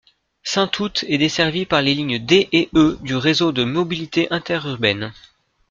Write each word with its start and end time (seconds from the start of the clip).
Saint-Août 0.41 1.05
est 1.07 1.19
desservie 1.19 1.67
par 1.67 1.83
les 1.83 1.93
lignes 1.93 2.17
D 2.17 2.49
et 2.53 2.69
E 2.73 2.97
du 3.03 3.15
Réseau 3.15 3.51
de 3.51 3.63
mobilité 3.63 4.27
interurbaine. 4.31 5.13